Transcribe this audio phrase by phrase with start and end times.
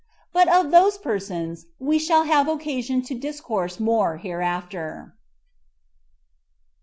[0.33, 5.13] But of those persons we shall have occasion to discourse more hereafter.